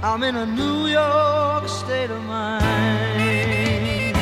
I'm 0.00 0.22
in 0.22 0.36
a 0.36 0.46
New 0.46 0.86
York 0.86 1.68
state 1.68 2.08
of 2.08 2.22
mind. 2.22 4.16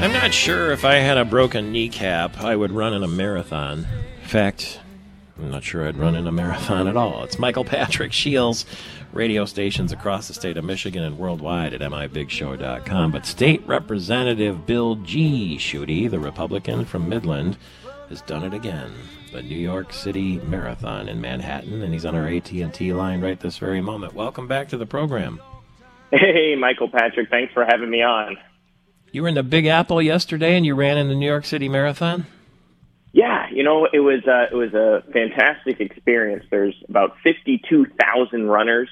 I'm 0.00 0.12
not 0.12 0.32
sure 0.32 0.70
if 0.72 0.86
I 0.86 0.94
had 0.94 1.18
a 1.18 1.26
broken 1.26 1.72
kneecap, 1.72 2.40
I 2.40 2.56
would 2.56 2.72
run 2.72 2.94
in 2.94 3.02
a 3.02 3.08
marathon. 3.08 3.86
In 4.22 4.28
fact, 4.28 4.80
I'm 5.38 5.50
not 5.50 5.62
sure 5.62 5.86
I'd 5.86 5.98
run 5.98 6.14
in 6.16 6.26
a 6.26 6.32
marathon 6.32 6.88
at 6.88 6.96
all. 6.96 7.22
It's 7.22 7.38
Michael 7.38 7.64
Patrick 7.64 8.14
Shields, 8.14 8.64
radio 9.12 9.44
stations 9.44 9.92
across 9.92 10.26
the 10.26 10.34
state 10.34 10.56
of 10.56 10.64
Michigan 10.64 11.02
and 11.02 11.18
worldwide 11.18 11.74
at 11.74 11.82
mibigshow.com. 11.82 13.12
But 13.12 13.26
State 13.26 13.62
Representative 13.66 14.64
Bill 14.64 14.94
G. 14.94 15.58
Schuette, 15.58 16.10
the 16.10 16.18
Republican 16.18 16.86
from 16.86 17.10
Midland, 17.10 17.58
has 18.08 18.22
done 18.22 18.44
it 18.44 18.54
again. 18.54 18.92
The 19.32 19.42
New 19.42 19.58
York 19.58 19.92
City 19.92 20.38
Marathon 20.40 21.08
in 21.08 21.20
Manhattan, 21.20 21.82
and 21.82 21.92
he's 21.92 22.06
on 22.06 22.14
our 22.14 22.26
AT&T 22.26 22.92
line 22.92 23.20
right 23.20 23.38
this 23.38 23.58
very 23.58 23.80
moment. 23.80 24.14
Welcome 24.14 24.48
back 24.48 24.68
to 24.68 24.76
the 24.76 24.86
program. 24.86 25.40
Hey, 26.10 26.54
Michael 26.56 26.88
Patrick. 26.88 27.28
Thanks 27.28 27.52
for 27.52 27.64
having 27.64 27.90
me 27.90 28.02
on. 28.02 28.38
You 29.12 29.22
were 29.22 29.28
in 29.28 29.34
the 29.34 29.42
Big 29.42 29.66
Apple 29.66 30.00
yesterday, 30.00 30.56
and 30.56 30.64
you 30.64 30.74
ran 30.74 30.96
in 30.96 31.08
the 31.08 31.14
New 31.14 31.26
York 31.26 31.44
City 31.44 31.68
Marathon. 31.68 32.26
Yeah, 33.12 33.46
you 33.50 33.62
know 33.62 33.86
it 33.90 34.00
was 34.00 34.20
uh, 34.26 34.46
it 34.50 34.54
was 34.54 34.74
a 34.74 35.02
fantastic 35.12 35.80
experience. 35.80 36.44
There's 36.50 36.74
about 36.88 37.16
fifty 37.22 37.60
two 37.68 37.86
thousand 38.00 38.48
runners 38.48 38.88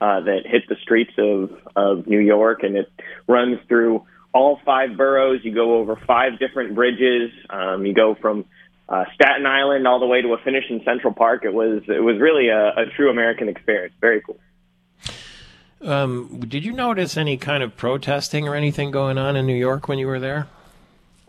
uh, 0.00 0.20
that 0.20 0.46
hit 0.46 0.68
the 0.68 0.76
streets 0.82 1.12
of 1.18 1.50
of 1.74 2.06
New 2.06 2.20
York, 2.20 2.62
and 2.62 2.76
it 2.76 2.92
runs 3.26 3.58
through 3.68 4.04
all 4.34 4.60
five 4.66 4.96
boroughs. 4.96 5.40
You 5.44 5.54
go 5.54 5.76
over 5.76 5.96
five 6.06 6.38
different 6.38 6.74
bridges. 6.74 7.30
Um, 7.48 7.86
you 7.86 7.94
go 7.94 8.14
from 8.20 8.44
uh, 8.88 9.04
Staten 9.14 9.46
Island 9.46 9.86
all 9.86 9.98
the 9.98 10.06
way 10.06 10.22
to 10.22 10.34
a 10.34 10.38
finish 10.38 10.64
in 10.68 10.82
Central 10.84 11.12
Park. 11.12 11.44
It 11.44 11.54
was 11.54 11.82
it 11.88 12.02
was 12.02 12.18
really 12.18 12.48
a, 12.48 12.68
a 12.68 12.86
true 12.96 13.10
American 13.10 13.48
experience. 13.48 13.94
Very 14.00 14.20
cool. 14.20 14.38
Um, 15.80 16.40
did 16.40 16.64
you 16.64 16.72
notice 16.72 17.16
any 17.16 17.36
kind 17.36 17.62
of 17.62 17.76
protesting 17.76 18.48
or 18.48 18.54
anything 18.54 18.90
going 18.90 19.18
on 19.18 19.36
in 19.36 19.46
New 19.46 19.56
York 19.56 19.86
when 19.86 19.98
you 19.98 20.06
were 20.06 20.20
there? 20.20 20.46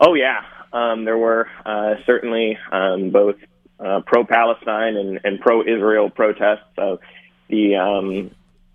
Oh 0.00 0.14
yeah, 0.14 0.44
um, 0.72 1.04
there 1.04 1.18
were 1.18 1.48
uh, 1.64 1.94
certainly 2.06 2.58
um, 2.72 3.10
both 3.10 3.36
uh, 3.78 4.00
pro-Palestine 4.06 4.96
and, 4.96 5.20
and 5.24 5.40
pro-Israel 5.40 6.08
protests. 6.10 6.64
So 6.74 7.00
the 7.48 7.76
um, 7.76 8.30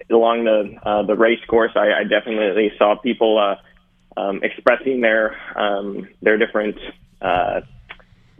along 0.09 0.43
the 0.45 0.77
uh, 0.83 1.03
the 1.03 1.15
race 1.15 1.43
course, 1.47 1.71
I, 1.75 1.93
I 1.93 2.03
definitely 2.03 2.71
saw 2.77 2.95
people 2.95 3.37
uh, 3.37 4.19
um, 4.19 4.43
expressing 4.43 5.01
their 5.01 5.35
um, 5.55 6.07
their 6.21 6.37
different 6.37 6.77
uh, 7.21 7.61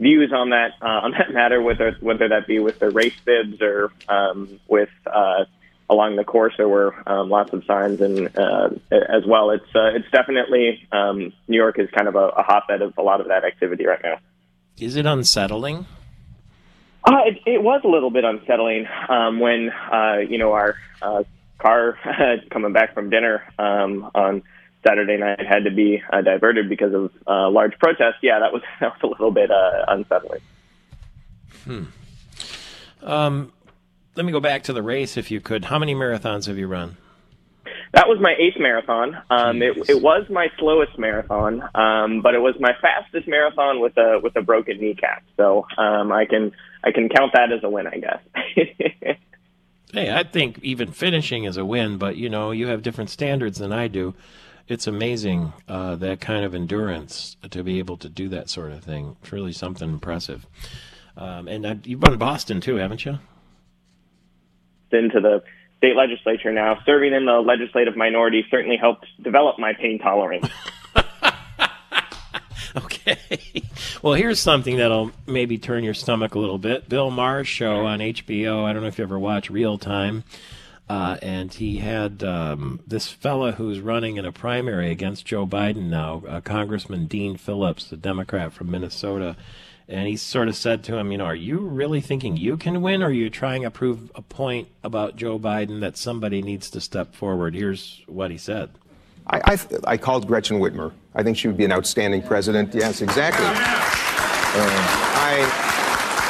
views 0.02 0.32
on 0.32 0.50
that 0.50 0.72
uh, 0.82 0.86
on 1.04 1.12
that 1.12 1.32
matter, 1.32 1.62
whether 1.62 1.96
whether 2.00 2.28
that 2.28 2.46
be 2.46 2.58
with 2.58 2.78
the 2.78 2.90
race 2.90 3.18
bibs 3.24 3.62
or 3.62 3.92
um, 4.08 4.60
with 4.68 4.90
uh, 5.06 5.44
along 5.88 6.16
the 6.16 6.24
course. 6.24 6.54
There 6.56 6.68
were 6.68 6.94
um, 7.08 7.30
lots 7.30 7.52
of 7.52 7.64
signs, 7.64 8.00
and 8.00 8.36
uh, 8.36 8.70
as 8.90 9.24
well, 9.26 9.50
it's 9.50 9.74
uh, 9.74 9.94
it's 9.94 10.10
definitely 10.10 10.86
um, 10.92 11.32
New 11.48 11.56
York 11.56 11.78
is 11.78 11.88
kind 11.90 12.08
of 12.08 12.16
a, 12.16 12.28
a 12.28 12.42
hotbed 12.42 12.82
of 12.82 12.98
a 12.98 13.02
lot 13.02 13.20
of 13.20 13.28
that 13.28 13.44
activity 13.44 13.86
right 13.86 14.00
now. 14.02 14.18
Is 14.78 14.96
it 14.96 15.06
unsettling? 15.06 15.86
Uh, 17.04 17.22
it, 17.26 17.38
it 17.46 17.62
was 17.62 17.80
a 17.84 17.88
little 17.88 18.10
bit 18.10 18.24
unsettling 18.24 18.86
um, 19.08 19.40
when 19.40 19.70
uh, 19.70 20.18
you 20.28 20.38
know 20.38 20.52
our 20.52 20.76
uh, 21.00 21.22
car 21.58 21.98
coming 22.50 22.72
back 22.72 22.94
from 22.94 23.10
dinner 23.10 23.44
um, 23.58 24.10
on 24.14 24.42
Saturday 24.86 25.16
night 25.16 25.40
had 25.46 25.64
to 25.64 25.70
be 25.70 26.02
uh, 26.12 26.22
diverted 26.22 26.68
because 26.68 26.92
of 26.92 27.10
uh, 27.26 27.50
large 27.50 27.78
protests. 27.78 28.18
Yeah, 28.22 28.40
that 28.40 28.52
was 28.52 28.62
that 28.80 28.92
was 28.92 29.00
a 29.02 29.06
little 29.06 29.30
bit 29.30 29.50
uh, 29.50 29.84
unsettling. 29.88 30.40
Hmm. 31.64 31.84
Um, 33.02 33.52
let 34.16 34.26
me 34.26 34.32
go 34.32 34.40
back 34.40 34.64
to 34.64 34.72
the 34.72 34.82
race, 34.82 35.16
if 35.16 35.30
you 35.30 35.40
could. 35.40 35.66
How 35.66 35.78
many 35.78 35.94
marathons 35.94 36.46
have 36.46 36.58
you 36.58 36.66
run? 36.66 36.96
That 37.92 38.08
was 38.08 38.18
my 38.20 38.34
eighth 38.38 38.58
marathon. 38.58 39.16
Um, 39.28 39.60
it, 39.60 39.76
it 39.88 40.02
was 40.02 40.24
my 40.30 40.48
slowest 40.58 40.98
marathon, 40.98 41.62
um, 41.74 42.22
but 42.22 42.34
it 42.34 42.40
was 42.40 42.54
my 42.58 42.72
fastest 42.80 43.28
marathon 43.28 43.80
with 43.80 43.96
a 43.98 44.18
with 44.22 44.34
a 44.36 44.40
broken 44.40 44.80
kneecap. 44.80 45.22
So 45.36 45.66
um, 45.76 46.10
I 46.10 46.24
can 46.24 46.52
I 46.82 46.90
can 46.90 47.10
count 47.10 47.32
that 47.34 47.52
as 47.52 47.62
a 47.62 47.68
win, 47.68 47.86
I 47.86 47.98
guess. 47.98 48.20
hey, 49.92 50.10
I 50.10 50.22
think 50.22 50.58
even 50.62 50.90
finishing 50.90 51.44
is 51.44 51.58
a 51.58 51.66
win, 51.66 51.98
but 51.98 52.16
you 52.16 52.30
know 52.30 52.50
you 52.50 52.68
have 52.68 52.82
different 52.82 53.10
standards 53.10 53.58
than 53.58 53.72
I 53.72 53.88
do. 53.88 54.14
It's 54.68 54.86
amazing 54.86 55.52
uh, 55.68 55.96
that 55.96 56.20
kind 56.20 56.44
of 56.44 56.54
endurance 56.54 57.36
to 57.50 57.62
be 57.62 57.78
able 57.78 57.96
to 57.98 58.08
do 58.08 58.28
that 58.30 58.48
sort 58.48 58.72
of 58.72 58.82
thing. 58.82 59.16
It's 59.22 59.32
really 59.32 59.52
something 59.52 59.88
impressive. 59.88 60.46
Um, 61.16 61.48
and 61.48 61.66
I, 61.66 61.78
you've 61.84 62.02
run 62.02 62.16
Boston 62.16 62.60
too, 62.60 62.76
haven't 62.76 63.04
you? 63.04 63.18
into 64.92 65.20
the 65.20 65.42
state 65.78 65.96
legislature 65.96 66.52
now. 66.52 66.78
Serving 66.86 67.12
in 67.12 67.24
the 67.24 67.40
legislative 67.40 67.96
minority 67.96 68.44
certainly 68.50 68.76
helped 68.76 69.06
develop 69.22 69.58
my 69.58 69.72
pain 69.72 69.98
tolerance. 69.98 70.46
okay. 72.76 73.18
Well, 74.02 74.14
here's 74.14 74.40
something 74.40 74.76
that'll 74.76 75.12
maybe 75.26 75.58
turn 75.58 75.84
your 75.84 75.94
stomach 75.94 76.34
a 76.34 76.38
little 76.38 76.58
bit. 76.58 76.88
Bill 76.88 77.10
Maher's 77.10 77.48
show 77.48 77.86
on 77.86 77.98
HBO. 78.00 78.64
I 78.64 78.72
don't 78.72 78.82
know 78.82 78.88
if 78.88 78.98
you 78.98 79.04
ever 79.04 79.18
watch 79.18 79.50
Real 79.50 79.78
Time. 79.78 80.24
Uh, 80.88 81.16
and 81.22 81.54
he 81.54 81.78
had 81.78 82.22
um, 82.22 82.80
this 82.86 83.08
fella 83.08 83.52
who's 83.52 83.80
running 83.80 84.16
in 84.16 84.26
a 84.26 84.32
primary 84.32 84.90
against 84.90 85.24
Joe 85.24 85.46
Biden 85.46 85.88
now, 85.88 86.22
uh, 86.28 86.40
Congressman 86.40 87.06
Dean 87.06 87.36
Phillips, 87.36 87.88
the 87.88 87.96
Democrat 87.96 88.52
from 88.52 88.70
Minnesota 88.70 89.36
and 89.88 90.08
he 90.08 90.16
sort 90.16 90.48
of 90.48 90.56
said 90.56 90.82
to 90.84 90.96
him, 90.96 91.12
you 91.12 91.18
know, 91.18 91.24
are 91.24 91.34
you 91.34 91.58
really 91.58 92.00
thinking 92.00 92.36
you 92.36 92.56
can 92.56 92.80
win, 92.82 93.02
or 93.02 93.06
are 93.06 93.12
you 93.12 93.28
trying 93.28 93.62
to 93.62 93.70
prove 93.70 94.10
a 94.14 94.22
point 94.22 94.68
about 94.82 95.16
Joe 95.16 95.38
Biden 95.38 95.80
that 95.80 95.96
somebody 95.96 96.40
needs 96.40 96.70
to 96.70 96.80
step 96.80 97.14
forward? 97.14 97.54
Here's 97.54 98.00
what 98.06 98.30
he 98.30 98.38
said. 98.38 98.70
I, 99.26 99.40
I, 99.44 99.58
I 99.92 99.96
called 99.98 100.26
Gretchen 100.26 100.58
Whitmer. 100.58 100.92
I 101.14 101.22
think 101.22 101.36
she 101.36 101.46
would 101.46 101.56
be 101.56 101.64
an 101.64 101.72
outstanding 101.72 102.22
president. 102.22 102.74
Yes, 102.74 103.02
exactly. 103.02 103.44
Uh, 103.44 103.52
I, 105.14 105.71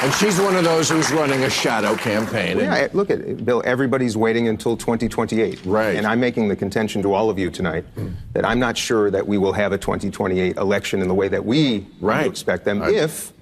and 0.03 0.13
she's 0.15 0.41
one 0.41 0.57
of 0.57 0.65
those 0.65 0.91
who's 0.91 1.13
running 1.13 1.45
a 1.45 1.51
shadow 1.51 1.95
campaign. 1.95 2.59
Yeah, 2.59 2.89
look 2.93 3.09
at 3.09 3.21
it, 3.21 3.45
Bill. 3.45 3.63
Everybody's 3.65 4.17
waiting 4.17 4.49
until 4.49 4.77
2028. 4.77 5.65
Right. 5.65 5.97
And 5.97 6.07
I'm 6.07 6.19
making 6.19 6.49
the 6.49 6.57
contention 6.57 7.03
to 7.03 7.15
all 7.15 7.31
of 7.31 7.39
you 7.39 7.51
tonight 7.51 7.85
that 8.33 8.45
I'm 8.45 8.59
not 8.59 8.77
sure 8.77 9.11
that 9.12 9.27
we 9.27 9.39
will 9.39 9.53
have 9.53 9.71
a 9.71 9.79
2028 9.79 10.57
election 10.57 11.03
in 11.03 11.09
the 11.09 11.15
way 11.15 11.29
that 11.29 11.45
we 11.45 11.87
right. 12.01 12.27
expect 12.27 12.65
them 12.65 12.83
if 12.83 13.33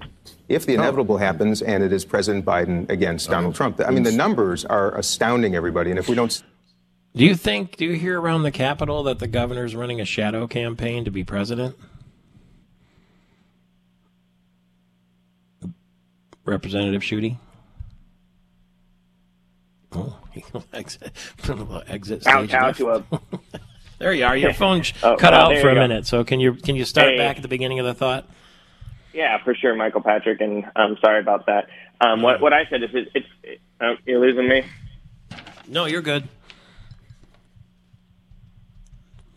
if 0.49 0.65
the 0.65 0.73
oh. 0.73 0.81
inevitable 0.81 1.15
oh. 1.15 1.17
happens 1.17 1.61
and 1.61 1.83
it 1.83 1.91
is 1.91 2.05
President 2.05 2.45
Biden 2.45 2.89
against 2.89 3.29
oh. 3.29 3.31
Donald 3.31 3.55
Trump. 3.55 3.81
I 3.85 3.89
mean, 3.89 4.03
the 4.03 4.11
numbers 4.11 4.63
are 4.65 4.95
astounding, 4.95 5.55
everybody. 5.55 5.89
And 5.89 5.97
if 5.97 6.07
we 6.07 6.15
don't. 6.15 6.43
Do 7.15 7.25
you 7.25 7.35
think, 7.35 7.75
do 7.75 7.85
you 7.85 7.93
hear 7.93 8.21
around 8.21 8.43
the 8.43 8.51
Capitol 8.51 9.03
that 9.03 9.19
the 9.19 9.27
governor's 9.27 9.75
running 9.75 9.99
a 9.99 10.05
shadow 10.05 10.47
campaign 10.47 11.05
to 11.05 11.11
be 11.11 11.23
president? 11.23 11.75
Representative 16.45 17.01
Schuette? 17.01 17.37
Oh, 19.93 20.63
exit, 20.71 21.11
exit 21.87 22.21
stage 22.21 22.53
out, 22.53 22.77
to 22.77 22.89
a... 22.91 23.03
there 23.99 24.13
you 24.13 24.23
are. 24.23 24.37
Your 24.37 24.53
phone 24.53 24.83
oh, 25.03 25.17
cut 25.17 25.33
out 25.33 25.57
for 25.57 25.69
a 25.69 25.73
go. 25.73 25.81
minute. 25.81 26.07
So 26.07 26.23
can 26.23 26.39
you 26.39 26.53
can 26.53 26.77
you 26.77 26.85
start 26.85 27.09
hey. 27.09 27.17
back 27.17 27.35
at 27.35 27.41
the 27.41 27.49
beginning 27.49 27.79
of 27.79 27.85
the 27.85 27.93
thought? 27.93 28.25
Yeah, 29.13 29.43
for 29.43 29.53
sure, 29.53 29.75
Michael 29.75 29.99
Patrick, 29.99 30.39
and 30.39 30.63
I'm 30.77 30.97
sorry 31.03 31.19
about 31.19 31.47
that. 31.47 31.67
Um, 31.99 32.21
what 32.21 32.39
what 32.39 32.53
I 32.53 32.65
said 32.69 32.83
is 32.83 32.89
it, 32.93 33.09
it's 33.13 33.27
it, 33.43 33.61
oh, 33.81 33.95
you're 34.05 34.21
losing 34.21 34.47
me. 34.47 34.63
No, 35.67 35.85
you're 35.85 36.01
good. 36.01 36.27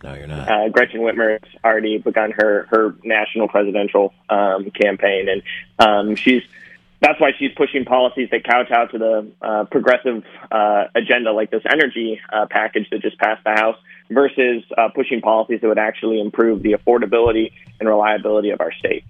No, 0.05 0.15
you're 0.15 0.27
not. 0.27 0.49
Uh, 0.49 0.69
Gretchen 0.69 1.01
Whitmer 1.01 1.41
has 1.43 1.53
already 1.65 1.99
begun 1.99 2.31
her 2.33 2.67
her 2.71 2.95
national 3.03 3.49
presidential 3.49 4.15
um, 4.29 4.71
campaign, 4.71 5.29
and 5.29 5.43
um, 5.79 6.15
she's 6.15 6.43
that's 7.05 7.21
why 7.21 7.33
she's 7.39 7.51
pushing 7.55 7.85
policies 7.85 8.29
that 8.31 8.45
couch 8.45 8.71
out 8.71 8.91
to 8.93 8.99
the 8.99 9.31
uh, 9.43 9.65
progressive 9.65 10.25
uh, 10.51 10.85
agenda, 10.95 11.33
like 11.33 11.51
this 11.51 11.63
energy 11.71 12.19
uh, 12.33 12.47
package 12.51 12.89
that 12.91 13.03
just 13.03 13.19
passed 13.19 13.45
the 13.45 13.51
House, 13.51 13.77
versus 14.11 14.63
uh, 14.79 14.89
pushing 14.95 15.21
policies 15.21 15.61
that 15.61 15.69
would 15.69 15.79
actually 15.79 16.19
improve 16.21 16.63
the 16.63 16.73
affordability 16.73 17.53
and 17.79 17.89
reliability 17.89 18.51
of 18.51 18.61
our 18.61 18.73
state. 18.73 19.05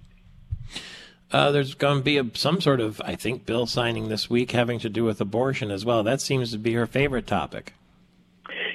Uh, 1.31 1.53
there's 1.53 1.75
going 1.75 1.99
to 1.99 2.05
be 2.05 2.19
a, 2.19 2.25
some 2.35 2.61
sort 2.61 2.81
of, 2.81 3.01
I 3.05 3.15
think, 3.15 3.47
bill 3.47 3.67
signing 3.67 4.09
this 4.09 4.29
week 4.29 4.51
having 4.51 4.79
to 4.81 4.89
do 4.89 5.05
with 5.05 5.21
abortion 5.21 5.71
as 5.71 5.85
well. 5.85 6.03
That 6.03 6.21
seems 6.21 6.51
to 6.53 6.59
be 6.59 6.75
her 6.75 6.87
favorite 6.87 7.27
topic. 7.27 7.75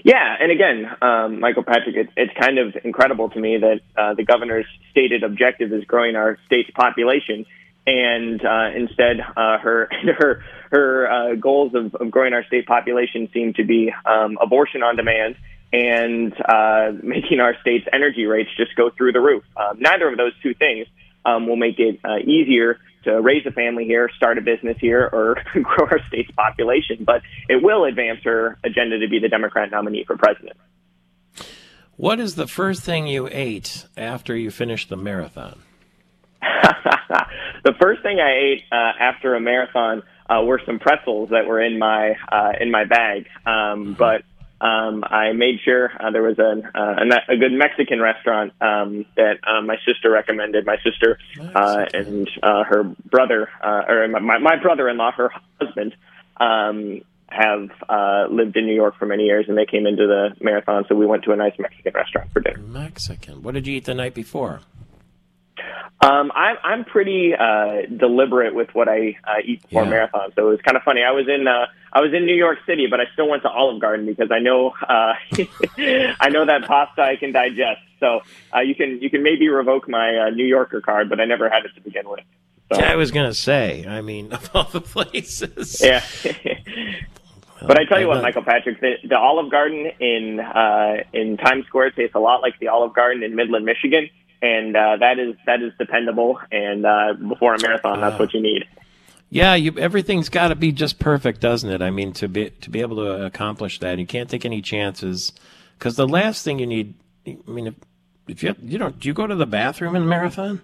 Yeah, 0.04 0.36
and 0.39 0.51
again, 0.51 0.89
um, 1.01 1.39
Michael 1.42 1.63
Patrick, 1.63 1.95
it, 1.95 2.10
it's 2.15 2.33
kind 2.39 2.57
of 2.57 2.75
incredible 2.83 3.30
to 3.30 3.39
me 3.39 3.57
that 3.57 3.81
uh, 3.98 4.13
the 4.13 4.24
governor's 4.24 4.65
stated 4.92 5.24
objective 5.24 5.74
is 5.74 5.83
growing 5.83 6.15
our 6.15 6.38
state's 6.45 6.69
population, 6.72 7.45
and 7.89 8.45
uh, 8.45 8.69
instead, 8.75 9.19
uh, 9.19 9.57
her 9.57 9.89
her 10.19 10.44
her 10.69 11.12
uh, 11.12 11.36
goals 11.36 11.74
of, 11.74 11.95
of, 11.95 12.12
growing 12.12 12.33
our 12.33 12.44
state 12.45 12.68
population 12.68 13.27
seem 13.33 13.53
to 13.53 13.63
be 13.63 13.91
um, 14.06 14.38
abortion 14.39 14.83
on 14.83 14.95
demand 14.95 15.36
and 15.74 16.33
uh, 16.47 16.91
making 17.03 17.39
our 17.39 17.56
state's 17.62 17.88
energy 17.91 18.25
rates 18.25 18.50
just 18.56 18.75
go 18.75 18.91
through 18.91 19.12
the 19.12 19.19
roof. 19.19 19.44
Um, 19.57 19.80
neither 19.80 20.07
of 20.07 20.18
those 20.18 20.33
two 20.44 20.53
things 20.53 20.86
um, 21.25 21.47
will 21.47 21.56
make 21.56 21.80
it 21.80 22.00
uh, 22.06 22.18
easier 22.18 22.80
to 23.06 23.19
raise 23.21 23.45
a 23.47 23.51
family 23.51 23.86
here, 23.86 24.09
start 24.15 24.38
a 24.38 24.41
business 24.41 24.77
here, 24.80 25.09
or 25.12 25.38
grow 25.63 25.88
our 25.88 26.00
state's 26.07 26.31
population. 26.31 27.03
But 27.03 27.24
it 27.47 27.63
will 27.63 27.86
advance 27.86 28.19
her 28.24 28.59
agenda 28.63 29.00
to 29.00 29.07
be 29.07 29.18
the 29.19 29.30
Democrat 29.30 29.71
nominee 29.71 30.03
for 30.06 30.15
president. 30.15 30.57
What 31.95 32.19
is 32.19 32.36
the 32.36 32.47
first 32.47 32.83
thing 32.83 33.07
you 33.07 33.27
ate 33.31 33.88
after 33.97 34.38
you 34.38 34.51
finished 34.51 34.89
the 34.89 34.95
marathon? 34.95 35.63
The 37.64 37.74
first 37.80 38.02
thing 38.02 38.20
I 38.20 38.32
ate 38.32 38.64
uh, 38.72 38.92
after 39.00 39.36
a 39.36 39.40
marathon 39.40 40.04
uh, 40.30 40.44
were 40.44 40.62
some 40.66 40.80
pretzels 40.80 41.30
that 41.30 41.48
were 41.48 41.62
in 41.62 41.80
my 41.80 42.16
uh, 42.32 42.54
in 42.60 42.72
my 42.72 42.86
bag. 42.86 43.28
Um, 43.46 43.96
but 43.98 44.24
um, 44.62 45.04
I 45.06 45.32
made 45.32 45.60
sure 45.64 45.92
uh, 46.00 46.12
there 46.12 46.22
was 46.22 46.38
a, 46.38 46.62
uh, 46.78 46.96
a, 47.30 47.34
a 47.34 47.38
good 47.38 47.54
Mexican 47.54 48.02
restaurant 48.02 48.52
um, 48.62 49.06
that 49.16 49.40
uh, 49.48 49.62
my 49.62 49.78
sister 49.86 50.12
recommended. 50.12 50.66
My 50.66 50.78
sister 50.84 51.18
uh, 51.56 51.86
and 51.94 52.30
uh, 52.44 52.64
her 52.66 52.84
brother, 52.84 53.50
uh, 53.64 53.84
or 53.88 54.08
my, 54.08 54.38
my 54.38 54.56
brother-in-law, 54.62 55.12
her 55.14 55.32
husband, 55.62 55.96
um, 56.38 57.02
have 57.30 57.70
uh, 57.88 58.26
lived 58.30 58.58
in 58.58 58.66
New 58.66 58.76
York 58.76 58.98
for 58.98 59.06
many 59.06 59.24
years, 59.24 59.46
and 59.48 59.58
they 59.58 59.66
came 59.66 59.86
into 59.86 60.08
the 60.08 60.36
marathon, 60.44 60.84
so 60.90 60.96
we 60.96 61.06
went 61.06 61.24
to 61.24 61.32
a 61.32 61.36
nice 61.36 61.54
Mexican 61.60 61.94
restaurant 61.94 62.32
for 62.34 62.40
dinner. 62.42 62.58
Mexican. 62.60 63.44
What 63.44 63.54
did 63.54 63.68
you 63.68 63.78
eat 63.78 63.86
the 63.86 63.94
night 63.94 64.14
before? 64.14 64.62
Um, 66.01 66.31
I'm 66.34 66.56
I'm 66.63 66.86
pretty 66.86 67.34
uh, 67.36 67.81
deliberate 67.98 68.56
with 68.56 68.69
what 68.74 68.88
I 68.88 69.18
uh, 69.25 69.34
eat 69.44 69.62
before 69.63 69.84
Yeah. 69.84 69.90
marathon, 69.90 70.31
so 70.36 70.48
it 70.48 70.51
was 70.51 70.62
kind 70.62 70.78
of 70.78 70.84
funny. 70.84 71.04
I 71.04 71.12
was 71.12 71.28
in 71.28 71.46
uh, 71.48 71.66
I 71.92 72.00
was 72.00 72.13
in 72.13 72.25
New 72.25 72.36
York 72.36 72.60
City, 72.66 72.88
but 72.90 73.01
I 73.01 73.04
still 73.13 73.28
went 73.28 73.44
to 73.44 73.50
Olive 73.50 73.81
Garden 73.81 74.06
because 74.06 74.31
I 74.31 74.40
know 74.40 74.69
uh, 74.88 75.13
I 75.78 76.30
know 76.30 76.46
that 76.46 76.63
pasta 76.68 77.01
I 77.01 77.18
can 77.18 77.34
digest. 77.34 77.81
So 78.00 78.22
uh, 78.56 78.62
you 78.62 78.75
can 78.75 79.01
you 79.01 79.10
can 79.10 79.24
maybe 79.24 79.50
revoke 79.50 79.90
my 79.90 80.16
uh, 80.18 80.30
New 80.30 80.46
Yorker 80.46 80.80
card, 80.80 81.10
but 81.10 81.19
I 81.19 81.25
never 81.25 81.50
had 81.50 81.66
it 81.66 81.72
to 81.75 81.81
begin 81.81 82.07
with. 82.10 82.22
So, 82.72 82.80
Yeah, 82.80 82.94
I 82.94 82.96
was 82.96 83.12
gonna 83.12 83.34
say. 83.34 83.86
I 83.86 84.00
mean, 84.01 84.31
of 84.38 84.50
all 84.56 84.63
the 84.66 84.81
places. 84.81 85.81
yeah. 85.84 86.04
But 87.62 87.78
I 87.78 87.84
tell 87.84 88.00
you 88.00 88.07
what, 88.07 88.22
Michael 88.22 88.44
Patrick, 88.44 88.80
the, 88.80 88.94
the 89.06 89.18
Olive 89.18 89.51
Garden 89.51 89.92
in 90.00 90.40
uh, 90.40 91.04
in 91.12 91.36
Times 91.36 91.66
Square 91.66 91.92
tastes 91.92 92.16
a 92.16 92.19
lot 92.19 92.42
like 92.42 92.57
the 92.60 92.69
Olive 92.69 92.94
Garden 92.94 93.22
in 93.22 93.36
Midland, 93.36 93.66
Michigan, 93.66 94.10
and 94.41 94.75
uh, 94.75 94.97
that 94.97 95.19
is 95.19 95.36
that 95.45 95.62
is 95.62 95.71
dependable. 95.77 96.39
And 96.51 96.86
uh, 96.86 97.13
before 97.13 97.56
a 97.56 97.62
marathon, 97.62 98.00
that's 98.01 98.19
what 98.19 98.33
you 98.33 98.41
need. 98.41 98.65
Yeah, 99.31 99.53
you, 99.53 99.77
everything's 99.77 100.27
got 100.30 100.47
to 100.47 100.56
be 100.56 100.71
just 100.71 100.97
perfect, 100.97 101.39
doesn't 101.39 101.69
it? 101.69 101.81
I 101.83 101.91
mean, 101.91 102.13
to 102.13 102.27
be 102.27 102.50
to 102.50 102.69
be 102.69 102.81
able 102.81 102.97
to 102.97 103.25
accomplish 103.25 103.80
that, 103.80 104.00
you 104.00 104.07
can't 104.07 104.30
take 104.30 104.45
any 104.45 104.62
chances. 104.62 105.33
Because 105.77 105.95
the 105.95 106.07
last 106.07 106.44
thing 106.44 106.59
you 106.59 106.65
need, 106.68 106.94
I 107.27 107.38
mean, 107.47 107.68
if, 107.68 107.75
if 108.27 108.44
you 108.44 108.56
you 108.63 108.77
don't, 108.77 109.00
do 109.00 109.07
you 109.07 109.13
go 109.13 109.27
to 109.27 109.36
the 109.36 109.45
bathroom 109.45 109.95
in 109.95 110.01
a 110.03 110.06
marathon? 110.06 110.62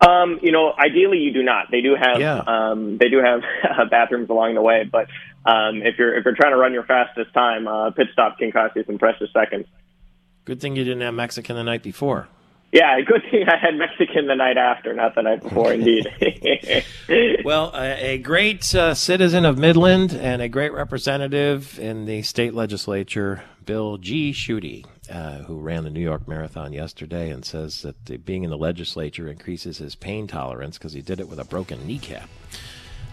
Um, 0.00 0.38
you 0.42 0.52
know, 0.52 0.72
ideally 0.78 1.18
you 1.18 1.32
do 1.32 1.42
not. 1.42 1.70
They 1.72 1.80
do 1.80 1.96
have 2.00 2.20
Yeah. 2.20 2.38
um, 2.46 2.98
they 2.98 3.08
do 3.08 3.18
have 3.18 3.40
bathrooms 3.90 4.30
along 4.30 4.54
the 4.54 4.62
way, 4.62 4.84
but 4.84 5.08
um, 5.44 5.82
if 5.82 5.98
you're 5.98 6.14
if 6.16 6.24
you're 6.24 6.36
trying 6.36 6.52
to 6.52 6.56
run 6.58 6.72
your 6.72 6.84
fastest 6.84 7.32
time, 7.34 7.66
uh, 7.66 7.90
pit 7.90 8.08
stop 8.12 8.38
can 8.38 8.52
cost 8.52 8.76
you 8.76 8.84
some 8.84 8.98
precious 8.98 9.30
seconds. 9.32 9.66
Good 10.44 10.60
thing 10.60 10.76
you 10.76 10.84
didn't 10.84 11.00
have 11.00 11.14
Mexican 11.14 11.56
the 11.56 11.64
night 11.64 11.82
before. 11.82 12.28
Yeah, 12.72 13.00
good 13.06 13.22
thing 13.30 13.48
I 13.48 13.56
had 13.56 13.76
Mexican 13.76 14.26
the 14.26 14.34
night 14.34 14.56
after, 14.56 14.92
not 14.92 15.14
the 15.14 15.22
night 15.22 15.42
before. 15.42 15.72
Indeed. 15.72 16.06
Well, 17.44 17.72
a, 17.74 18.14
a 18.14 18.18
great 18.18 18.74
uh, 18.74 18.92
citizen 18.94 19.46
of 19.46 19.56
Midland 19.56 20.12
and 20.12 20.42
a 20.42 20.48
great 20.48 20.72
representative 20.72 21.78
in 21.78 22.04
the 22.04 22.20
state 22.20 22.52
legislature, 22.52 23.42
Bill 23.64 23.96
G. 23.96 24.32
Schuette, 24.32 24.84
uh, 25.10 25.38
who 25.44 25.58
ran 25.58 25.84
the 25.84 25.90
New 25.90 26.02
York 26.02 26.28
Marathon 26.28 26.74
yesterday 26.74 27.30
and 27.30 27.44
says 27.44 27.80
that 27.82 28.04
the, 28.04 28.18
being 28.18 28.44
in 28.44 28.50
the 28.50 28.58
legislature 28.58 29.28
increases 29.28 29.78
his 29.78 29.94
pain 29.94 30.26
tolerance 30.26 30.76
because 30.76 30.92
he 30.92 31.00
did 31.00 31.20
it 31.20 31.28
with 31.28 31.38
a 31.38 31.44
broken 31.44 31.86
kneecap. 31.86 32.28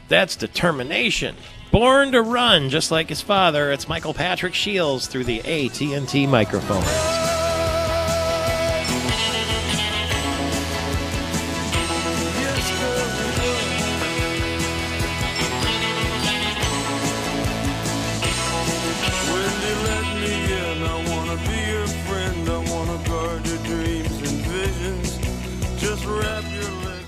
That's 0.10 0.36
determination. 0.36 1.36
Born 1.72 2.12
to 2.12 2.22
run, 2.22 2.70
just 2.70 2.92
like 2.92 3.08
his 3.08 3.22
father. 3.22 3.72
It's 3.72 3.88
Michael 3.88 4.14
Patrick 4.14 4.54
Shields 4.54 5.08
through 5.08 5.24
the 5.24 5.40
AT&T 5.40 6.28
microphones. 6.28 7.25